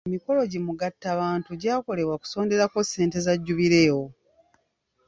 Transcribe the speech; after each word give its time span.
Emikolo 0.07 0.41
gi 0.51 0.59
mugattabantu 0.65 1.49
gyakolebwa 1.61 2.13
okusonderako 2.17 2.77
ssente 2.83 3.17
za 3.25 3.33
jubireewo 3.45 4.05